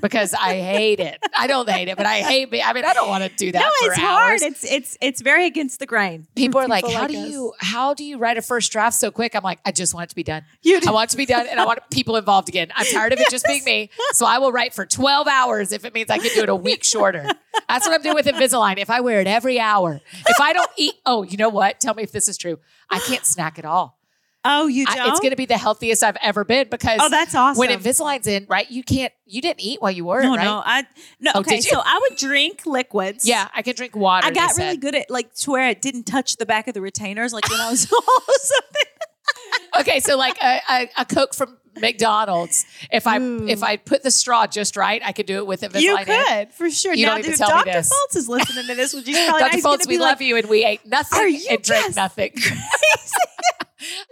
[0.00, 1.18] because I hate it.
[1.36, 2.62] I don't hate it, but I hate me.
[2.62, 3.60] I mean, I don't want to do that.
[3.60, 4.08] no, for it's hours.
[4.08, 4.42] hard.
[4.42, 6.26] It's it's it's very against the grain.
[6.34, 7.30] People are like, how like do us.
[7.30, 9.36] you how do you write a first draft so quick?
[9.36, 10.44] I'm like, I just want it to be done.
[10.62, 12.72] You I want it to be done and I want people involved again.
[12.74, 13.90] I'm tired of it just being me.
[14.12, 16.56] So I will write for 12 hours if it means I can do it a
[16.56, 17.26] week shorter.
[17.68, 18.78] That's what I'm doing with Invisalign.
[18.78, 21.80] If I wear it every hour, if I don't eat, oh, you know what?
[21.80, 22.58] Tell me if this is true.
[22.90, 23.98] I can't snack at all.
[24.44, 25.10] Oh, you I- don't.
[25.10, 27.58] it's going to be the healthiest I've ever been because oh, that's awesome.
[27.58, 28.68] when Invisalign's in, right?
[28.70, 30.44] You can't, you didn't eat while you were, no, right?
[30.44, 30.86] no, I
[31.20, 31.32] no.
[31.34, 33.26] Oh, okay, so I would drink liquids.
[33.26, 34.26] Yeah, I can drink water.
[34.26, 36.80] I got really good at like to where it didn't touch the back of the
[36.80, 39.80] retainers, like when I was something.
[39.80, 42.66] okay, so like a, a, a Coke from McDonald's.
[42.90, 43.46] If I Ooh.
[43.46, 45.80] if I put the straw just right, I could do it with Invisalign.
[45.82, 46.04] You in.
[46.04, 46.92] could for sure.
[46.92, 47.72] You now, don't even tell me Dr.
[47.72, 47.92] this.
[47.92, 49.58] Fultz is listening to this, would you Dr.
[49.58, 52.32] Fultz, we love you, and we ate nothing and drank nothing.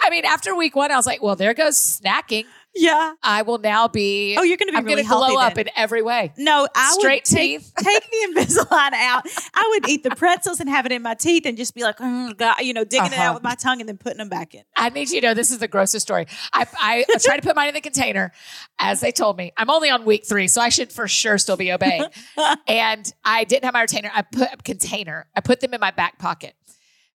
[0.03, 2.45] I mean, after week one, I was like, well, there goes snacking.
[2.73, 3.15] Yeah.
[3.21, 4.37] I will now be.
[4.39, 5.67] Oh, you're going to be I'm really going to glow up then.
[5.67, 6.33] in every way.
[6.37, 7.73] No, I Straight would take, teeth.
[7.79, 9.25] take the Invisalign out.
[9.55, 11.99] I would eat the pretzels and have it in my teeth and just be like,
[11.99, 13.23] "Mm, God," you know, digging it Uh-huh.
[13.23, 14.63] out with my tongue and then putting them back in.
[14.77, 16.27] I need you to know this is the grossest story.
[16.53, 18.31] I, I, I tried to put mine in the container
[18.79, 19.53] as they told me.
[19.57, 22.05] I'm only on week three, so I should for sure still be obeying.
[22.69, 24.13] and I didn't have my retainer.
[24.15, 25.27] I put a container.
[25.35, 26.55] I put them in my back pocket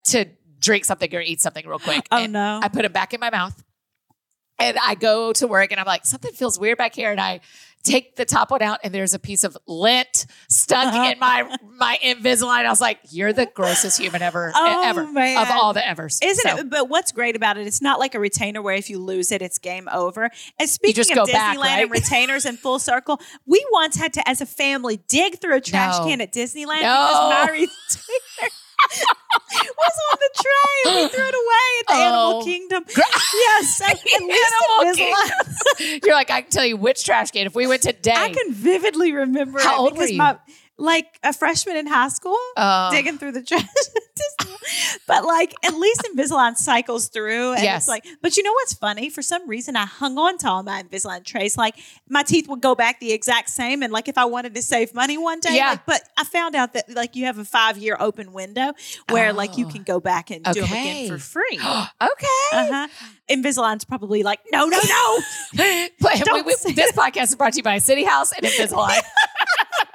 [0.07, 0.25] to
[0.59, 2.07] drink something or eat something real quick.
[2.11, 2.59] Oh And no.
[2.63, 3.61] I put them back in my mouth.
[4.57, 7.11] And I go to work and I'm like, something feels weird back here.
[7.11, 7.41] And I
[7.83, 11.11] take the top one out and there's a piece of lint stuck Uh-huh.
[11.11, 12.65] in my my Invisalign.
[12.65, 15.37] I was like, you're the grossest human ever, Oh, ever man.
[15.41, 16.19] of all the evers.
[16.23, 16.69] Isn't So, it?
[16.69, 17.67] But what's great about it?
[17.67, 20.29] It's not like a retainer where if you lose it, it's game over.
[20.57, 21.81] And speaking of Disneyland back, right?
[21.81, 25.61] and retainers in full circle, we once had to, as a family, dig through a
[25.61, 26.05] trash No.
[26.05, 27.07] can at Disneyland No.
[27.09, 28.51] because my retainer
[28.91, 30.91] was on the tray.
[30.91, 32.02] and We threw it away at the Oh.
[32.30, 32.84] Animal Kingdom.
[32.88, 34.04] yes, so at
[35.80, 37.45] least You're like, I can tell you which trash can.
[37.48, 40.17] If we went today, I can vividly remember How old were you?
[40.17, 40.38] my
[40.77, 42.89] like a freshman in high school Oh.
[42.91, 43.63] digging through the trash.
[45.07, 47.83] but like at least Invisalign cycles through and Yes.
[47.83, 49.09] it's like but you know what's funny?
[49.09, 51.57] For some reason I hung on to all my Invisalign trays.
[51.57, 51.75] Like
[52.09, 54.93] my teeth would go back the exact same and like if I wanted to save
[54.93, 55.71] money one day, Yeah.
[55.71, 58.73] like but I found out that like you have a five year open window
[59.09, 59.71] where like you Oh.
[59.71, 61.57] can go back and do them again for free.
[62.01, 62.49] okay.
[62.53, 62.88] Uh-huh.
[63.29, 65.19] Invisalign's probably like, no, no, no.
[65.99, 69.01] But we- we- this podcast is brought to you by City House and Invisalign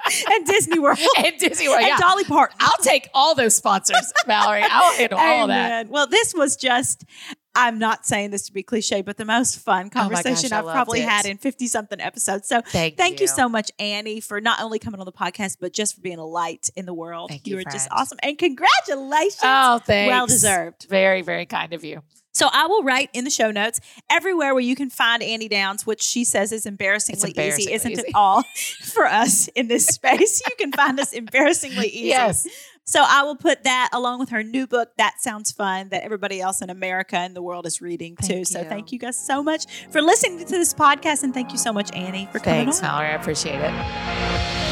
[0.31, 0.99] and Disney World.
[1.17, 1.79] and Disney World.
[1.81, 1.97] and Yeah.
[1.97, 2.57] Dolly Parton.
[2.59, 4.63] I'll take all those sponsors, Valerie.
[4.63, 5.87] I'll handle all that.
[5.89, 7.05] Well, this was just,
[7.53, 10.59] I'm not saying this to be cliche, but the most fun Oh gosh, conversation I
[10.59, 11.09] I've probably it.
[11.09, 12.47] had in 50 something episodes.
[12.47, 13.27] So Thank, thank you.
[13.27, 16.25] so much, Annie, for not only coming on the podcast, but just for being a
[16.25, 17.29] light in the world.
[17.29, 18.19] Thank you you, are just awesome.
[18.23, 19.41] And congratulations.
[19.43, 20.09] Oh, thanks.
[20.09, 20.87] Well deserved.
[20.89, 22.01] Very, very kind of you.
[22.33, 25.85] So I will write in the show notes everywhere where you can find Annie Downs,
[25.85, 28.01] which she says is embarrassingly, embarrassingly easy, isn't easy.
[28.07, 28.43] it all
[28.83, 30.41] for us in this space?
[30.47, 32.07] You can find us embarrassingly easy.
[32.07, 32.47] Yes.
[32.85, 36.41] So I will put that along with her new book, That Sounds Fun, that everybody
[36.41, 38.43] else in America and the world is reading too.
[38.43, 41.23] Thank So thank you guys so much for listening to this podcast.
[41.23, 42.89] And thank you so much, Annie, for coming Thanks, on.
[42.89, 43.07] Valerie.
[43.07, 44.71] I appreciate it.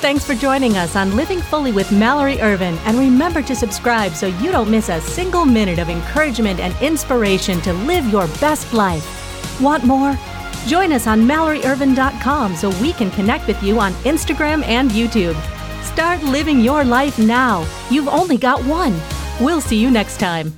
[0.00, 2.78] Thanks for joining us on Living Fully with Mallory Ervin.
[2.84, 7.60] And remember to subscribe so you don't miss a single minute of encouragement and inspiration
[7.62, 9.60] to live your best life.
[9.60, 10.16] Want more?
[10.66, 15.34] Join us on MalloryErvin.com so we can connect with you on Instagram and YouTube.
[15.92, 17.66] Start living your life now.
[17.90, 18.94] You've only got one.
[19.40, 20.52] We'll see you next time.